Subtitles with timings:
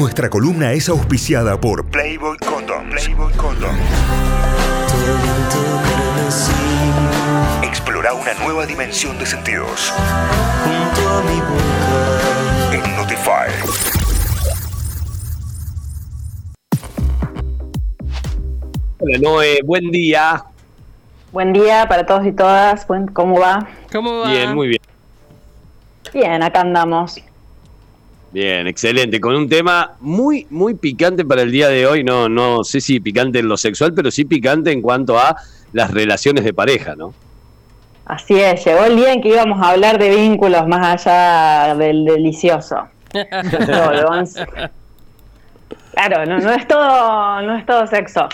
[0.00, 2.88] Nuestra columna es auspiciada por Playboy Condom.
[2.88, 3.76] Playboy Condom.
[7.62, 9.92] Explora una nueva dimensión de sentidos.
[12.72, 13.52] En Notify.
[19.00, 20.42] Hola Noé, buen día.
[21.30, 22.86] Buen día para todos y todas.
[23.12, 23.68] ¿Cómo va?
[23.92, 24.30] ¿Cómo va?
[24.30, 24.80] Bien, muy bien.
[26.14, 27.22] Bien, acá andamos.
[28.32, 29.20] Bien, excelente.
[29.20, 32.04] Con un tema muy, muy picante para el día de hoy.
[32.04, 35.36] No, no sé si picante en lo sexual, pero sí picante en cuanto a
[35.72, 37.12] las relaciones de pareja, ¿no?
[38.04, 42.04] Así es, llegó el día en que íbamos a hablar de vínculos más allá del
[42.04, 42.88] delicioso.
[45.92, 48.28] claro, no, no es todo, no es todo sexo.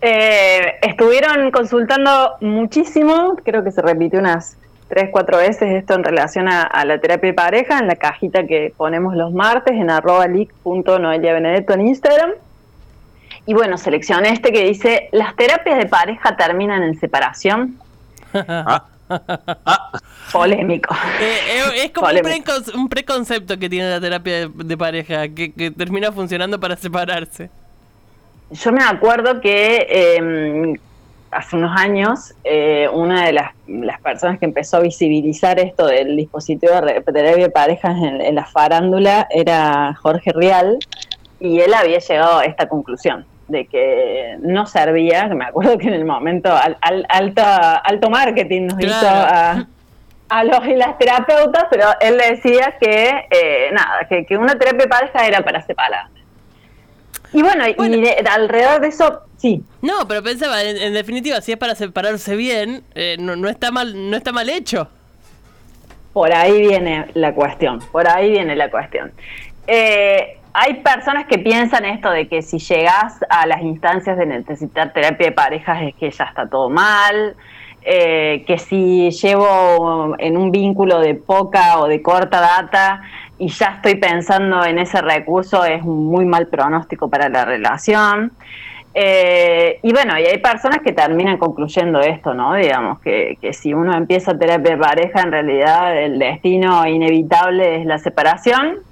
[0.00, 4.56] Eh, estuvieron consultando muchísimo, creo que se repitió unas
[4.88, 8.72] tres, cuatro veces esto en relación a, la terapia de pareja, en la cajita que
[8.76, 12.30] ponemos los martes en arroba Benedetto en Instagram.
[13.46, 17.76] Y bueno, seleccioné este que dice, ¿las terapias de pareja terminan en separación?
[20.32, 20.96] Polémico.
[21.20, 22.08] Eh, eh, es como
[22.74, 27.48] un, preconcepto que tiene la terapia de, pareja, que termina funcionando para separarse.
[28.50, 30.76] Yo me acuerdo que em,
[31.30, 33.52] hace unos años eh, una de las,
[34.02, 39.26] personas que empezó a visibilizar esto del dispositivo de terapia de parejas en, la farándula
[39.30, 40.78] era Jorge Rial
[41.40, 45.94] y él había llegado a esta conclusión de que no servía, me acuerdo que en
[45.94, 52.18] el momento al, alto, alto marketing nos hizo a, los y las terapeutas, pero él
[52.18, 56.06] decía que eh, nada, que, que, una terapia de pareja era para separar
[57.36, 59.62] y bueno, y alrededor de eso, sí.
[59.82, 64.16] No, pero pensaba, en, definitiva, si es para separarse bien, eh, no, está mal, no
[64.16, 64.88] está mal hecho.
[66.14, 69.12] Por ahí viene la cuestión, por ahí viene la cuestión.
[69.66, 74.94] Eh, hay personas que piensan esto de que si llegas a las instancias de necesitar
[74.94, 77.36] terapia de parejas es que ya está todo mal,
[77.82, 83.02] eh, que si llevo en un vínculo de poca o de corta data
[83.38, 88.32] y ya estoy pensando en ese recurso, es un muy mal pronóstico para la relación.
[88.94, 92.54] Eh, y bueno, y hay personas que terminan concluyendo esto, ¿no?
[92.54, 97.86] Digamos, que, que si uno empieza terapia de pareja, en realidad el destino inevitable es
[97.86, 98.86] la separación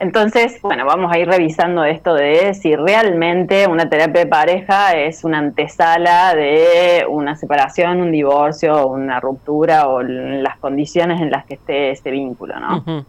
[0.00, 5.24] entonces, bueno, vamos a ir revisando esto de si realmente una terapia de pareja es
[5.24, 11.54] una antesala de una separación, un divorcio, una ruptura o las condiciones en las que
[11.54, 13.04] esté ese vínculo, ¿no?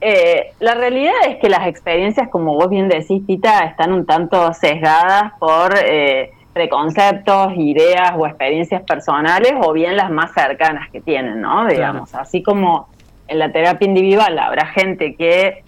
[0.00, 4.52] Eh, la realidad es que las experiencias, como vos bien decís, Tita, están un tanto
[4.52, 11.40] sesgadas por eh, preconceptos, ideas o experiencias personales o bien las más cercanas que tienen,
[11.40, 11.66] ¿no?
[11.66, 12.88] Digamos, así como
[13.28, 15.64] en la terapia individual habrá gente que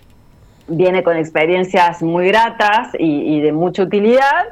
[0.68, 4.46] viene con experiencias muy gratas y, de mucha utilidad.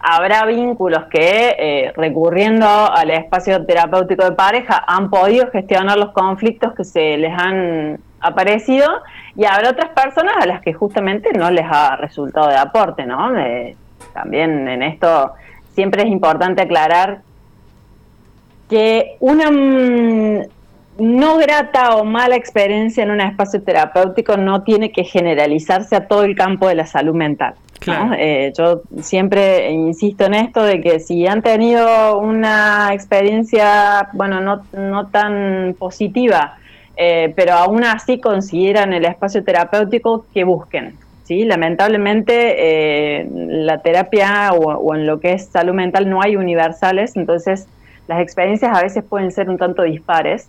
[0.00, 6.72] Habrá vínculos que, eh, recurriendo al espacio terapéutico de pareja, han podido gestionar los conflictos
[6.74, 8.88] que se les han aparecido
[9.36, 13.30] y habrá otras personas a las que justamente no les ha resultado de aporte, ¿no?
[14.12, 15.32] también en esto
[15.74, 17.20] siempre es importante aclarar
[18.68, 19.50] que una
[21.00, 26.24] no grata o mala experiencia en un espacio terapéutico no tiene que generalizarse a todo
[26.24, 27.54] el campo de la salud mental.
[28.18, 34.62] Eh, yo siempre insisto en esto de que si han tenido una experiencia, bueno, no,
[34.72, 36.58] no tan positiva,
[36.96, 40.96] eh, pero aún así consideran el espacio terapéutico que busquen.
[41.24, 41.44] ¿sí?
[41.44, 47.16] Lamentablemente eh, la terapia o, o en lo que es salud mental no hay universales,
[47.16, 47.66] entonces
[48.06, 50.48] las experiencias a veces pueden ser un tanto dispares.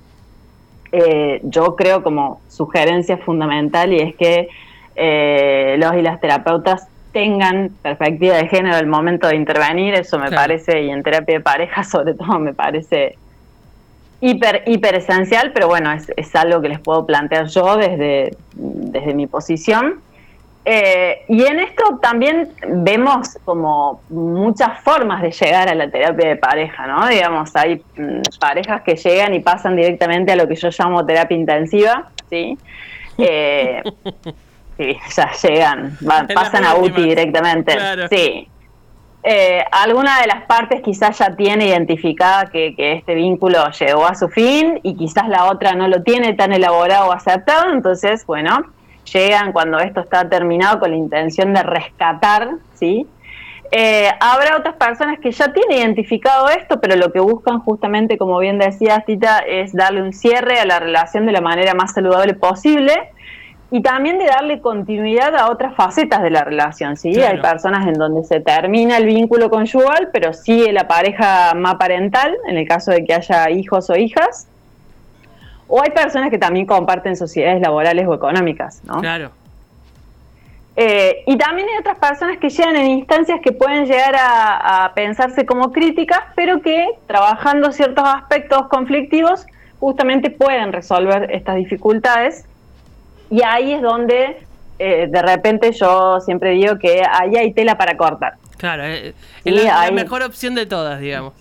[0.92, 4.50] Eh, yo creo como sugerencia fundamental y es que
[4.96, 10.32] eh, los y las terapeutas tengan perspectiva de género al momento de intervenir, eso me
[10.32, 13.18] parece, y en terapia de pareja sobre todo me parece
[14.22, 19.14] hiper, hiper esencial, pero bueno, es, es algo que les puedo plantear yo desde, desde
[19.14, 20.02] mi posición.
[20.64, 26.36] Eh, y en esto también vemos como muchas formas de llegar a la terapia de
[26.36, 27.08] pareja, ¿no?
[27.08, 31.38] Digamos, hay mm, parejas que llegan y pasan directamente a lo que yo llamo terapia
[31.38, 32.58] intensiva, ¿sí?
[33.18, 33.84] Eh,
[34.78, 35.96] sí, ya llegan,
[36.34, 37.74] pasan a UTI directamente,
[38.10, 38.48] sí.
[39.22, 44.16] Eh, alguna de las partes quizás ya tiene identificada que, que, este vínculo llegó a
[44.16, 48.66] su fin y quizás la otra no lo tiene tan elaborado o aceptado, entonces, bueno,
[49.06, 53.08] llegan cuando esto está terminado con la intención de rescatar, ¿sí?
[53.74, 58.38] Eh, habrá otras personas que ya tienen identificado esto, pero lo que buscan justamente, como
[58.38, 62.34] bien decía Tita, es darle un cierre a la relación de la manera más saludable
[62.34, 62.94] posible.
[63.74, 67.22] y también de darle continuidad a otras facetas de la relación, ¿sí?
[67.22, 72.36] Hay personas en donde se termina el vínculo conyugal, pero sigue la pareja más parental,
[72.50, 74.50] en el caso de que haya hijos o hijas.
[75.74, 79.00] O hay personas que también comparten sociedades laborales o económicas, ¿no?
[79.00, 79.32] Claro.
[80.76, 84.94] Eh, y también hay otras personas que llegan en instancias que pueden llegar a, a
[84.94, 89.46] pensarse como críticas, pero que trabajando ciertos aspectos conflictivos
[89.80, 92.46] justamente pueden resolver estas dificultades
[93.30, 94.38] y ahí es donde
[94.78, 98.34] eh, de repente yo siempre digo que ahí hay tela para cortar.
[98.58, 99.14] Claro, eh,
[99.46, 101.34] es la, mejor opción de todas, digamos.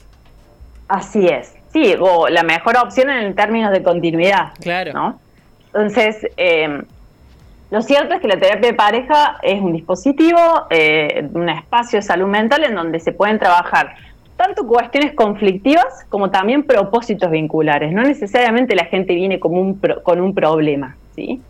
[0.89, 1.55] Así es.
[1.73, 4.53] Sí, o la mejor opción en términos de continuidad.
[4.61, 4.93] Claro.
[4.93, 5.21] ¿no?
[5.67, 6.83] Entonces, em,
[7.71, 12.03] lo cierto es que la terapia de pareja es un dispositivo, eh, un espacio de
[12.03, 13.95] salud mental en donde se pueden trabajar
[14.37, 17.93] tanto cuestiones conflictivas como también propósitos vinculares.
[17.93, 21.41] No necesariamente la gente viene como un con un problema, ¿sí?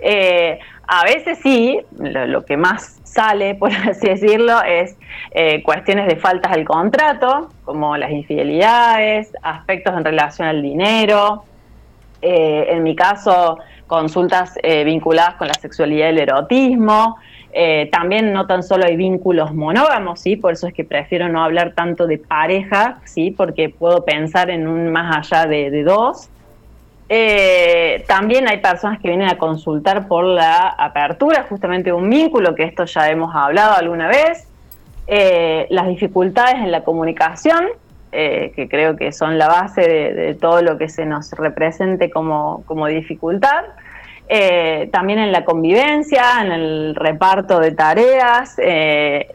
[0.00, 4.96] Eh, a veces sí, lo, que más sale, por así decirlo, es
[5.30, 11.44] eh, cuestiones de faltas al contrato, como las infidelidades, aspectos en relación al dinero,
[12.22, 17.16] eh, en mi caso, consultas vinculadas con la sexualidad y el erotismo.
[17.90, 20.36] también no tan solo hay vínculos monógamos, ¿sí?
[20.36, 23.30] por eso es que prefiero no hablar tanto de pareja, ¿sí?
[23.30, 26.28] porque puedo pensar en un más allá de dos.
[27.10, 32.64] Eh, también hay personas que vienen a consultar por la apertura justamente un vínculo, que
[32.64, 34.46] esto ya hemos hablado alguna vez,
[35.06, 37.64] eh, las dificultades en la comunicación,
[38.12, 42.62] eh, que creo que son la base de, todo lo que se nos represente como,
[42.88, 43.64] dificultad,
[44.90, 48.56] también en la convivencia, en el reparto de tareas,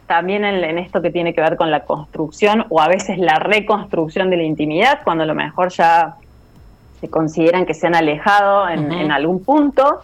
[0.06, 3.40] también en, en esto que tiene que ver con la construcción o a veces la
[3.40, 6.14] reconstrucción de la intimidad, cuando a lo mejor ya
[7.08, 10.00] consideran que se han alejado en, algún punto,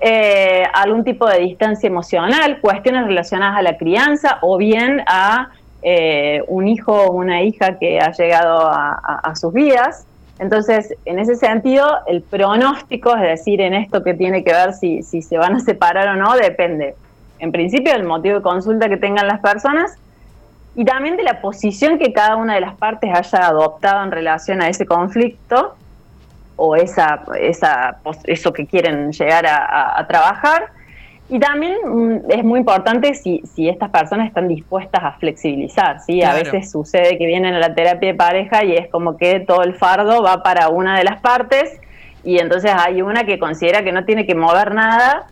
[0.00, 5.50] eh, algún tipo de distancia emocional, cuestiones relacionadas a la crianza o bien a
[5.82, 10.06] eh, un hijo o una hija que ha llegado a, sus vidas.
[10.38, 15.02] Entonces, en ese sentido, el pronóstico, es decir, en esto que tiene que ver si,
[15.02, 16.96] si se van a separar o no, depende,
[17.38, 19.96] en principio, del motivo de consulta que tengan las personas
[20.76, 24.60] y también de la posición que cada una de las partes haya adoptado en relación
[24.60, 25.74] a ese conflicto
[26.56, 30.66] o esa, esa, eso que quieren llegar a, trabajar.
[31.28, 36.22] Y también mm, es muy importante si, si, estas personas están dispuestas a flexibilizar, ¿sí?
[36.22, 39.62] A veces sucede que vienen a la terapia de pareja y es como que todo
[39.62, 41.80] el fardo va para una de las partes
[42.22, 45.26] y entonces hay una que considera que no tiene que mover nada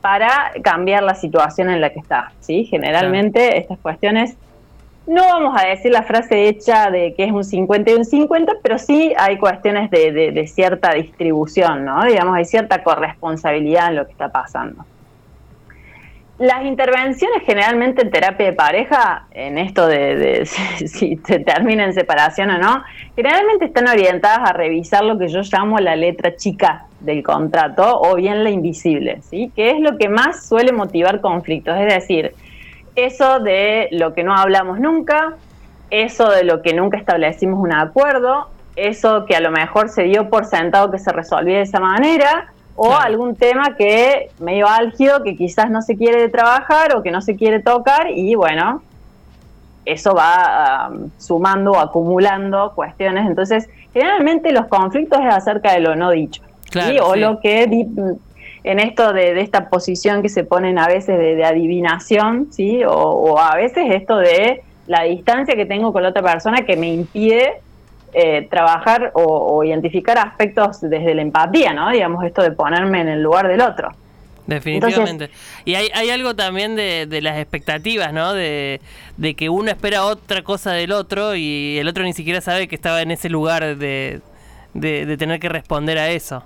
[0.00, 2.64] para cambiar la situación en la que está, ¿sí?
[2.64, 4.36] Generalmente estas cuestiones
[5.08, 8.52] no vamos a decir la frase hecha de que es un 50 y un 50,
[8.62, 12.04] pero sí hay cuestiones de, cierta distribución, ¿no?
[12.04, 14.84] Digamos, hay cierta corresponsabilidad en lo que está pasando.
[16.38, 20.46] Las intervenciones generalmente en terapia de pareja, en esto de,
[20.86, 22.84] si, se termina en separación o no,
[23.16, 28.14] generalmente están orientadas a revisar lo que yo llamo la letra chica del contrato o
[28.14, 29.50] bien la invisible, ¿sí?
[29.56, 32.34] Que es lo que más suele motivar conflictos, es decir,
[33.06, 35.34] eso de lo que no hablamos nunca,
[35.90, 40.28] eso de lo que nunca establecimos un acuerdo, eso que a lo mejor se dio
[40.28, 45.36] por sentado que se resolvía de esa manera, o algún tema que medio álgido que
[45.36, 48.82] quizás no se quiere trabajar o que no se quiere tocar y bueno,
[49.84, 53.26] eso va um, sumando o acumulando cuestiones.
[53.26, 56.42] Entonces, generalmente los conflictos es acerca de lo no dicho.
[57.02, 57.66] O lo que
[58.64, 62.82] en esto de, esta posición que se ponen a veces de, adivinación, ¿sí?
[62.86, 66.88] O, a veces esto de la distancia que tengo con la otra persona que me
[66.88, 67.60] impide
[68.14, 71.90] eh, trabajar o, identificar aspectos desde la empatía, ¿no?
[71.90, 73.90] Digamos, esto de ponerme en el lugar del otro.
[74.46, 75.28] Definitivamente.
[75.66, 78.32] y hay, hay algo también de, las expectativas, ¿no?
[78.32, 78.80] De,
[79.18, 82.74] de, que uno espera otra cosa del otro y el otro ni siquiera sabe que
[82.74, 84.22] estaba en ese lugar de,
[84.72, 86.42] de tener que responder a eso.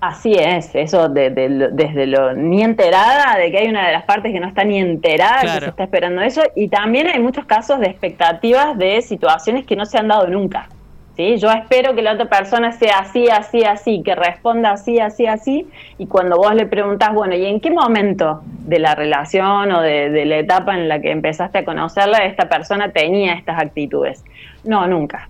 [0.00, 4.32] Así es, eso de, desde lo ni enterada, de que hay una de las partes
[4.32, 7.80] que no está ni enterada, que se está esperando eso, y también hay muchos casos
[7.80, 10.70] de expectativas de situaciones que no se han dado nunca.
[11.16, 11.36] ¿sí?
[11.36, 15.68] Yo espero que la otra persona sea así, así, así, que responda así, así, así,
[15.98, 20.24] y cuando vos le preguntás, bueno, ¿y en qué momento de la relación o de,
[20.24, 24.24] la etapa en la que empezaste a conocerla, esta persona tenía estas actitudes?
[24.64, 25.28] No, nunca.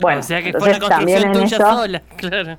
[0.00, 2.56] Bueno, o sea que fue una construcción tuya sola, claro.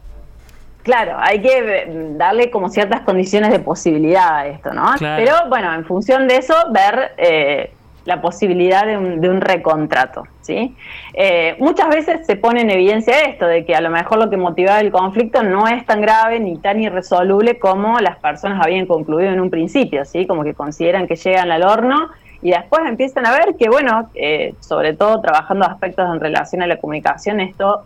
[0.83, 4.85] Claro, hay que darle como ciertas condiciones de posibilidad a esto, ¿no?
[4.99, 7.73] Pero bueno, en función de eso, ver eh,
[8.05, 10.23] la posibilidad de un, de un recontrato.
[10.41, 10.75] ¿sí?
[11.13, 14.37] Eh, muchas veces se pone en evidencia esto, de que a lo mejor lo que
[14.37, 19.31] motivaba el conflicto no es tan grave ni tan irresoluble como las personas habían concluido
[19.31, 20.25] en un principio, ¿sí?
[20.25, 22.09] como que consideran que llegan al horno
[22.41, 26.67] y después empiezan a ver que, bueno, eh, sobre todo trabajando aspectos en relación a
[26.67, 27.83] la comunicación, esto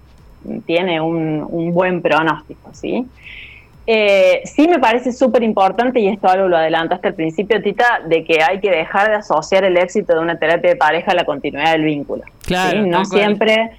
[0.65, 2.69] tiene un, un buen pronóstico.
[2.73, 3.05] ¿sí?
[3.85, 8.23] Eh, sí me parece súper importante, y esto algo lo adelantaste al principio, Tita, de
[8.23, 11.25] que hay que dejar de asociar el éxito de una terapia de pareja a la
[11.25, 12.23] continuidad del vínculo.
[12.45, 13.71] Claro, No siempre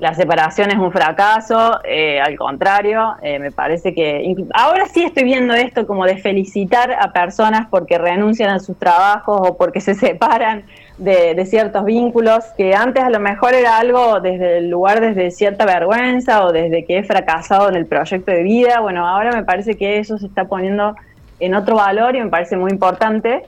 [0.00, 5.24] la separación es un fracaso, eh, al contrario, eh, me parece que ahora sí estoy
[5.24, 9.94] viendo esto como de felicitar a personas porque renuncian a sus trabajos o porque se
[9.96, 10.64] separan
[10.98, 15.64] de, ciertos vínculos, que antes a lo mejor era algo desde el lugar desde cierta
[15.64, 19.76] vergüenza o desde que he fracasado en el proyecto de vida, bueno, ahora me parece
[19.76, 20.96] que eso se está poniendo
[21.40, 23.44] en otro valor y me parece muy importante,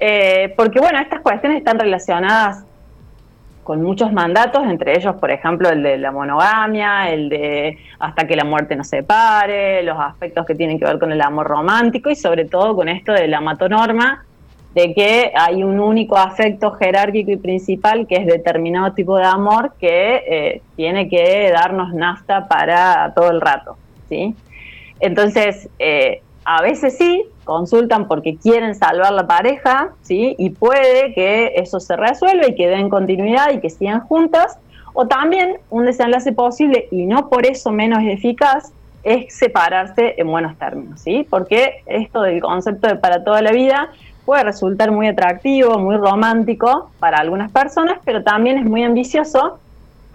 [0.00, 2.64] eh, porque bueno, estas cuestiones están relacionadas
[3.64, 8.34] con muchos mandatos, entre ellos, por ejemplo, el de la monogamia, el de hasta que
[8.34, 12.16] la muerte nos separe, los aspectos que tienen que ver con el amor romántico y
[12.16, 14.24] sobre todo con esto de la matonorma,
[14.74, 19.74] de que hay un único afecto jerárquico y principal que es determinado tipo de amor
[19.78, 23.76] que eh, tiene que darnos nafta para todo el rato,
[24.08, 24.34] ¿sí?
[25.00, 30.34] Entonces, eh, a veces sí, consultan porque quieren salvar la pareja, ¿sí?
[30.38, 34.58] Y puede que eso se resuelva y que den continuidad y que sigan juntas,
[34.94, 40.56] o también un desenlace posible y no por eso menos eficaz es separarse en buenos
[40.58, 41.26] términos, ¿sí?
[41.28, 43.90] Porque esto del concepto de para toda la vida
[44.24, 49.58] puede resultar muy atractivo, muy romántico para algunas personas, pero también es muy ambicioso.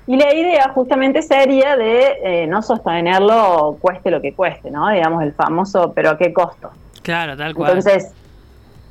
[0.06, 4.90] Y la idea justamente sería de eh, no sostenerlo cueste lo que cueste, ¿no?
[4.90, 6.70] Digamos el famoso, pero a qué costo.
[7.02, 7.72] Claro, tal cual.
[7.72, 8.14] Entonces,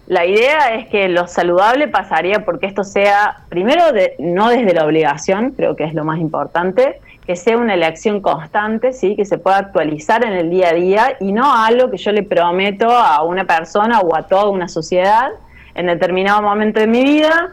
[0.06, 4.84] la idea es que lo saludable pasaría porque esto sea, primero, de, no desde la
[4.84, 9.16] obligación, creo que es lo más importante, que sea una elección constante, ¿sí?
[9.16, 12.22] que se pueda actualizar en el día a día y no algo que yo le
[12.22, 15.30] prometo a una persona o a toda una sociedad
[15.74, 17.50] en determinado momento de mi vida,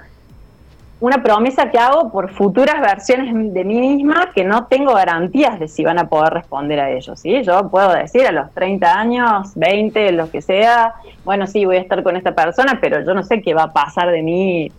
[1.00, 5.68] una promesa que hago por futuras versiones de mí misma que no tengo garantías de
[5.68, 7.16] si van a poder responder a ello.
[7.16, 7.44] ¿sí?
[7.44, 10.94] Yo puedo decir a los 30 años, 20, lo que sea,
[11.26, 13.74] bueno, sí, voy a estar con esta persona, pero yo no sé qué va a
[13.74, 14.72] pasar de mí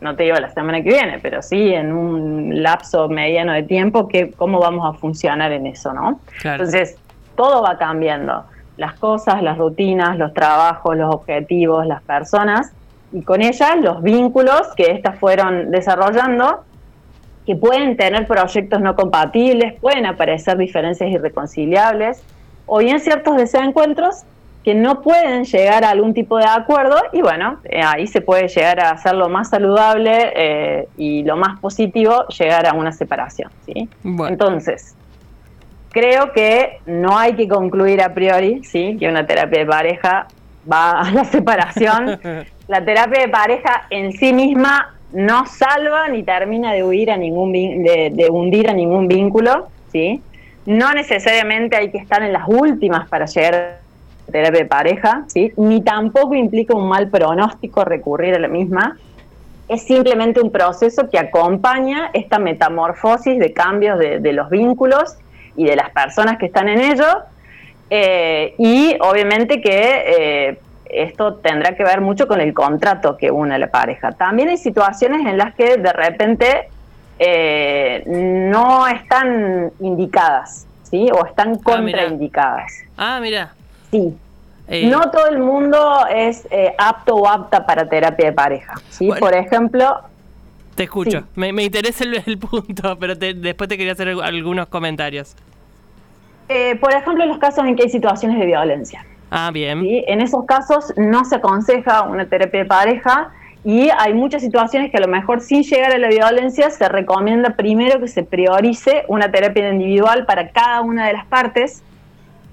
[0.00, 4.08] no te digo la semana que viene, pero sí en un lapso mediano de tiempo,
[4.08, 6.20] que, cómo vamos a funcionar en eso, ¿no?
[6.44, 6.96] Entonces,
[7.34, 8.44] todo va cambiando.
[8.76, 12.72] Las cosas, las rutinas, los trabajos, los objetivos, las personas,
[13.12, 16.64] y con ellas los vínculos que éstas fueron desarrollando,
[17.46, 22.22] que pueden tener proyectos no compatibles, pueden aparecer diferencias irreconciliables,
[22.66, 24.24] o bien ciertos desencuentros
[24.66, 28.48] que no pueden llegar a algún tipo de acuerdo y bueno, eh, ahí se puede
[28.48, 33.48] llegar a hacer lo más saludable eh, y lo más positivo, llegar a una separación.
[33.64, 33.88] ¿sí?
[34.02, 34.96] Entonces,
[35.92, 38.96] creo que no hay que concluir a priori ¿sí?
[38.98, 40.26] que una terapia de pareja
[40.68, 42.18] va a la separación.
[42.66, 47.52] la terapia de pareja en sí misma no salva ni termina de huir a ningún
[47.52, 50.20] de, de hundir a ningún vínculo, ¿sí?
[50.64, 53.85] No necesariamente hay que estar en las últimas para llegar
[54.30, 55.52] terapia de pareja, ¿sí?
[55.56, 58.96] ni tampoco implica un mal pronóstico recurrir a la misma.
[59.68, 65.16] Es simplemente un proceso que acompaña esta metamorfosis de cambios de, los vínculos
[65.56, 67.06] y de las personas que están en ello.
[67.90, 70.58] Eh, y obviamente que eh,
[70.90, 74.12] esto tendrá que ver mucho con el contrato que une a la pareja.
[74.12, 76.68] También hay situaciones en las que de repente
[77.18, 81.08] eh, no están indicadas, ¿sí?
[81.12, 82.72] O están ah, contraindicadas.
[82.96, 83.52] Ah, mira.
[83.96, 84.16] Sí.
[84.68, 88.74] Eh, no todo el mundo es eh, apto o apta para terapia de pareja.
[88.90, 89.08] ¿sí?
[89.18, 90.00] Por ejemplo...
[90.74, 91.24] Te escucho.
[91.34, 95.34] Me, interesa el, punto, pero después te quería hacer algunos comentarios.
[96.48, 99.04] Eh, por ejemplo, en los casos en que hay situaciones de violencia.
[99.30, 99.82] Ah, bien.
[99.84, 103.30] En esos casos no se aconseja una terapia de pareja
[103.64, 107.50] y hay muchas situaciones que a lo mejor sin llegar a la violencia se recomienda
[107.50, 111.82] primero que se priorice una terapia individual para cada una de las partes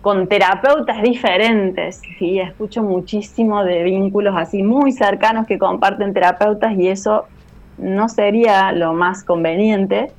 [0.03, 2.01] con terapeutas diferentes.
[2.19, 2.37] ¿sí?
[2.37, 7.25] Escucho muchísimo de vínculos así muy cercanos que comparten terapeutas y eso
[7.77, 10.11] no sería lo más conveniente.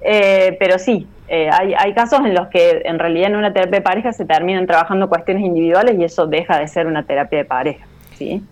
[0.00, 3.78] Eh, pero sí, eh, hay, hay, casos en los que en realidad en una terapia
[3.78, 7.44] de pareja se terminan trabajando cuestiones individuales y eso deja de ser una terapia de
[7.44, 7.86] pareja.
[8.16, 8.42] ¿sí?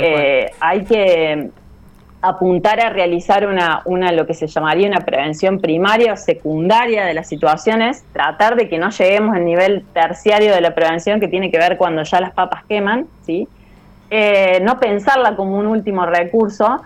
[0.00, 1.50] Eh, hay que
[2.28, 7.14] apuntar a realizar una, una, lo que se llamaría una prevención primaria o secundaria de
[7.14, 11.50] las situaciones, tratar de que no lleguemos al nivel terciario de la prevención que tiene
[11.50, 13.48] que ver cuando ya las papas queman, ¿sí?
[14.10, 16.82] Eh, no pensarla como un último recurso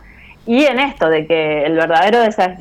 [0.46, 2.18] y en esto de que el verdadero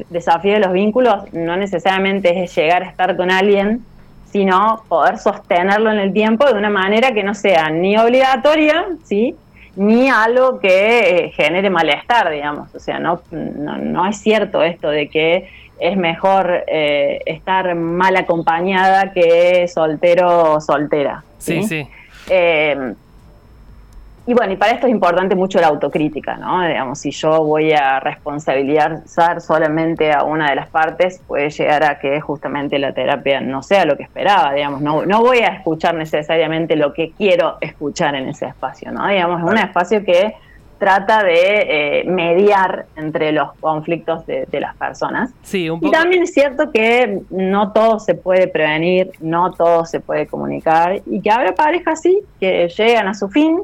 [0.10, 3.86] desafío de los vínculos no necesariamente es llegar a estar con alguien,
[4.32, 9.36] sino poder sostenerlo en el tiempo de una manera que no sea ni obligatoria, ¿sí?
[9.80, 12.76] Ni algo que eh, genere malestar, digamos.
[12.76, 15.48] O sea, no, no, es cierto esto de que
[15.80, 21.24] es mejor eh, estar mal acompañada que soltero o soltera.
[21.38, 21.88] Sí, sí.
[22.30, 22.94] Eh,
[24.30, 26.62] y bueno, y para esto es importante mucho la autocrítica, ¿no?
[26.62, 31.98] Digamos, si yo voy a responsabilizar solamente a una de las partes, puede llegar a
[31.98, 35.96] que justamente la terapia no sea lo que esperaba, digamos, no, no voy a escuchar
[35.96, 39.08] necesariamente lo que quiero escuchar en ese espacio, ¿no?
[39.08, 40.36] Digamos, es un espacio que
[40.78, 45.32] trata de eh, mediar entre los conflictos de, las personas.
[45.42, 45.90] Sí, un poco.
[45.90, 51.02] Y también es cierto que no todo se puede prevenir, no todo se puede comunicar
[51.08, 53.60] y que habrá parejas sí que llegan a su fin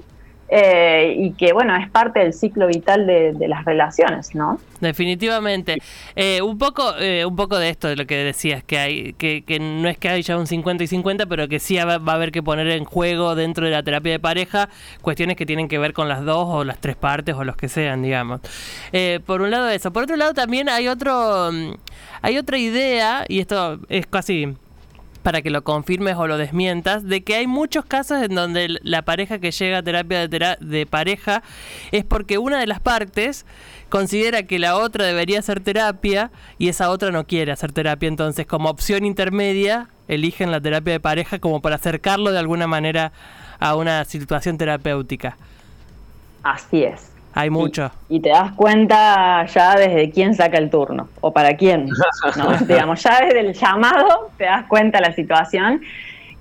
[0.47, 4.59] eh, y que bueno es parte del ciclo vital de, las relaciones, ¿no?
[4.79, 5.77] Definitivamente.
[6.15, 9.43] Eh, un poco, eh, un poco de esto de lo que decías que hay, que,
[9.43, 12.31] que no es que haya un 50 y 50, pero que sí va, a haber
[12.31, 14.69] que poner en juego dentro de la terapia de pareja
[15.01, 17.67] cuestiones que tienen que ver con las dos o las tres partes o los que
[17.67, 18.41] sean, digamos.
[19.25, 19.91] por un lado eso.
[19.91, 21.73] Por otro lado también hay otro, mm,
[22.21, 24.55] hay otra idea y esto es casi
[25.25, 29.01] para que lo confirmes o lo desmientas, de que hay muchos casos en donde la
[29.01, 31.41] pareja que llega a terapia de, pareja
[31.91, 33.48] es porque una de las partes
[33.89, 36.29] considera que la otra debería hacer terapia
[36.60, 38.08] y esa otra no quiere hacer terapia.
[38.08, 43.12] Entonces, como opción intermedia, eligen la terapia de pareja como para acercarlo de alguna manera
[43.60, 45.38] a una situación terapéutica.
[46.44, 47.14] Así es.
[47.36, 47.92] Hay mucho.
[48.08, 51.89] Y, te das cuenta ya desde quién saca el turno o para quién.
[52.38, 52.58] ¿no?
[52.65, 55.82] Digamos, ya desde el llamado te das cuenta la situación.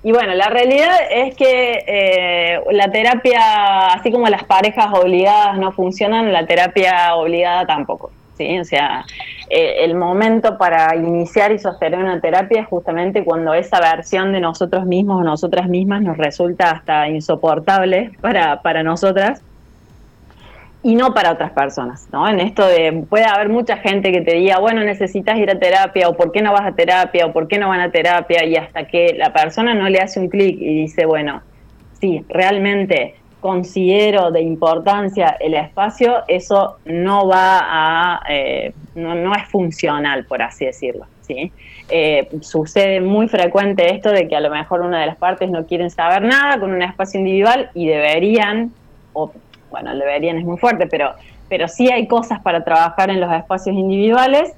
[0.03, 5.73] Y bueno, la realidad es que eh, la terapia, así como las parejas obligadas no
[5.73, 8.11] funcionan, la terapia obligada tampoco.
[8.37, 8.57] ¿sí?
[8.57, 9.03] O sea,
[9.49, 14.39] eh, el momento para iniciar y sostener una terapia es justamente cuando esa versión de
[14.39, 19.41] nosotros mismos o nosotras mismas nos resulta hasta insoportable para, para nosotras
[20.85, 22.29] y no para otras personas, ¿no?
[22.29, 26.07] En esto de, puede haber mucha gente que te diga, bueno, necesitas ir a terapia,
[26.07, 28.55] o por qué no vas a terapia, o por qué no van a terapia, y
[28.55, 31.41] hasta que la persona no le hace un clic y dice, bueno,
[31.99, 40.25] sí, realmente considero de importancia el espacio, eso no va a, eh, no, es funcional,
[40.25, 41.51] por así decirlo, ¿sí?
[41.89, 45.65] Eh, sucede muy frecuente esto de que a lo mejor una de las partes no
[45.65, 48.71] quieren saber nada con un espacio individual y deberían,
[49.13, 49.31] o
[49.71, 51.13] bueno, el deberían es muy fuerte, pero,
[51.49, 54.53] pero sí hay cosas para trabajar en los espacios individuales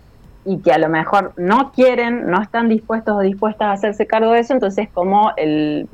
[0.46, 4.32] y que a lo mejor no quieren, no están dispuestos o dispuestas a hacerse cargo
[4.32, 5.90] de eso, entonces como el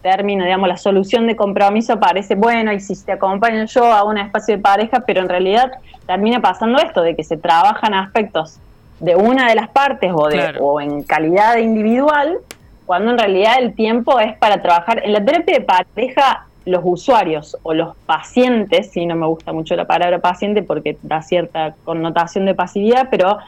[0.00, 4.16] término, digamos, la solución de compromiso parece bueno y si te acompaño yo a un
[4.16, 5.70] espacio de pareja, pero en realidad
[6.06, 8.58] termina pasando esto, de que se trabajan aspectos
[9.00, 12.38] de una de las partes o, de, o en calidad individual,
[12.86, 15.02] cuando en realidad el tiempo es para trabajar.
[15.04, 19.76] En la terapia de pareja los usuarios o los pacientes, si no me gusta mucho
[19.76, 23.38] la palabra paciente porque da cierta connotación de pasividad, pero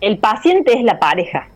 [0.00, 1.48] el paciente es la pareja.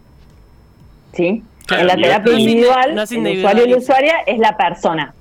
[1.13, 1.43] ¿Sí?
[1.79, 5.15] en la terapia individual, el usuario y la usuaria es la persona.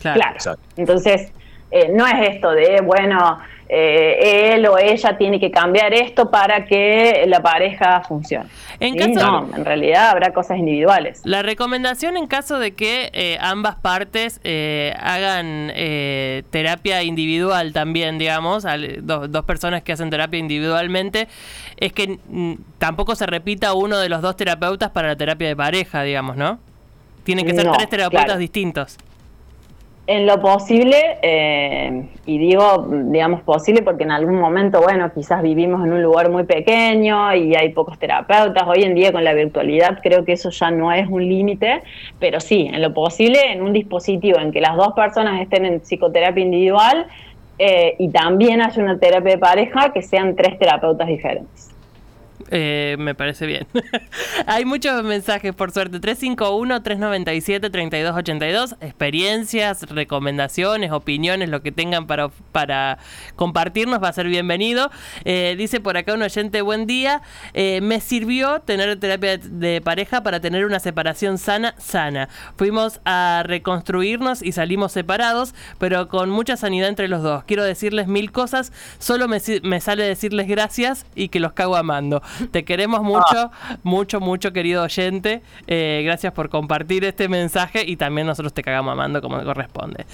[0.00, 0.36] Claro.
[0.76, 1.32] Entonces,
[1.70, 6.64] eh, no es esto de, bueno, eh, él o ella tiene que cambiar esto para
[6.64, 8.48] que la pareja funcione.
[8.78, 11.20] En no, en realidad habrá cosas individuales.
[11.24, 15.72] La recomendación en caso de que eh, ambas partes eh, hagan
[16.50, 18.64] terapia individual también, digamos,
[19.00, 21.28] dos, personas que hacen terapia individualmente,
[21.76, 25.56] es que mm, tampoco se repita uno de los dos terapeutas para la terapia de
[25.56, 26.58] pareja, digamos, ¿no?
[27.24, 28.98] Tienen que ser tres terapeutas distintos.
[30.08, 35.84] En lo posible, eh, y digo, digamos, posible porque en algún momento, bueno, quizás vivimos
[35.84, 38.62] en un lugar muy pequeño y hay pocos terapeutas.
[38.68, 41.82] Hoy en día con la virtualidad creo que eso ya no es un límite,
[42.20, 45.80] pero sí, en lo posible, en un dispositivo en que las dos personas estén en
[45.80, 47.06] psicoterapia individual
[47.58, 51.75] eh, y también haya una terapia de pareja, que sean tres terapeutas diferentes.
[52.50, 53.66] Eh, me parece bien.
[54.46, 56.00] Hay muchos mensajes, por suerte.
[56.00, 58.76] 351-397-3282.
[58.80, 62.98] Experiencias, recomendaciones, opiniones, lo que tengan para, para
[63.34, 64.90] compartirnos va a ser bienvenido.
[65.24, 67.22] Eh, dice por acá un oyente, buen día.
[67.54, 72.28] Eh, me sirvió tener terapia de pareja para tener una separación sana, sana.
[72.56, 77.44] Fuimos a reconstruirnos y salimos separados, pero con mucha sanidad entre los dos.
[77.44, 82.22] Quiero decirles mil cosas, solo me, me sale decirles gracias y que los cago amando.
[82.50, 83.50] Te queremos mucho,
[83.82, 85.42] mucho, mucho, querido oyente.
[85.66, 90.06] Eh, gracias por compartir este mensaje y también nosotros te cagamos amando como corresponde.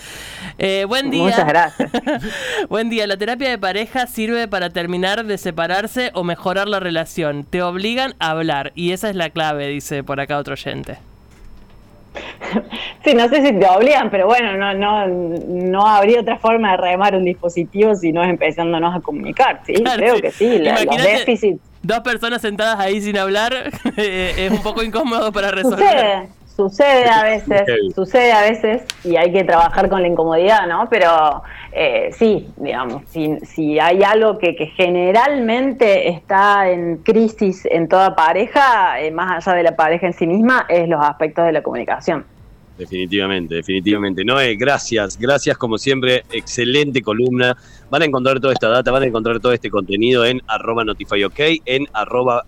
[0.58, 1.24] Eh, buen día.
[1.24, 1.90] Muchas gracias.
[2.68, 3.06] buen día.
[3.06, 7.44] La terapia de pareja sirve para terminar de separarse o mejorar la relación.
[7.44, 10.98] Te obligan a hablar y esa es la clave, dice por acá otro oyente.
[13.02, 16.76] Sí, no sé si te obligan, pero bueno, no, no, no habría otra forma de
[16.76, 19.74] remar un dispositivo si no es empezándonos a comunicar, ¿sí?
[19.74, 21.71] Creo que sí, los déficits.
[21.82, 23.52] Dos personas sentadas ahí sin hablar
[23.96, 25.78] eh, es un poco incómodo para resolver.
[25.78, 27.62] Sucede, sucede a veces,
[27.94, 30.88] sucede a veces y hay que trabajar con la incomodidad, ¿no?
[30.88, 31.42] Pero
[31.72, 38.14] eh, sí, digamos, si, si hay algo que, que, generalmente está en crisis en toda
[38.14, 41.62] pareja, eh, más allá de la pareja en sí misma, es los aspectos de la
[41.62, 42.24] comunicación.
[42.78, 44.24] Definitivamente, definitivamente.
[44.24, 47.56] Noé, gracias, gracias como siempre, excelente columna.
[47.90, 51.34] Van a encontrar toda esta data, van a encontrar todo este contenido en arroba notifyok,
[51.66, 52.46] en arroba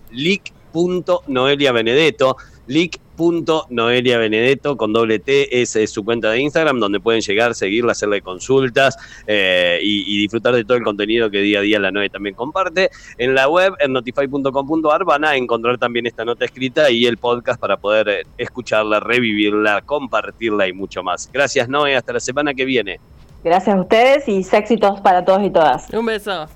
[2.67, 7.93] leak.noeliabenedetto, leak.noeliabenedetto con doble T, es, es, su cuenta de Instagram donde pueden llegar, seguirla,
[7.93, 8.97] hacerle consultas
[9.27, 12.35] eh, y, y, disfrutar de todo el contenido que día a día la Noé también
[12.35, 12.89] comparte.
[13.17, 17.59] En la web, en notify.com.ar, van a encontrar también esta nota escrita y el podcast
[17.59, 21.29] para poder eh, escucharla, revivirla, compartirla y mucho más.
[21.31, 22.99] Gracias Noé, hasta la semana que viene.
[23.43, 25.87] Gracias a ustedes y éxitos para todos y todas.
[25.93, 26.47] Un beso.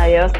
[0.00, 0.32] Adiós.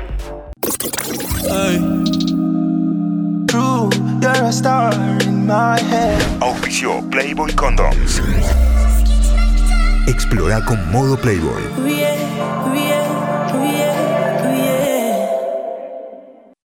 [6.41, 8.21] Auspicio Playboy Condoms.
[10.09, 11.63] Explora con modo Playboy.
[11.87, 12.96] Yeah, yeah, yeah.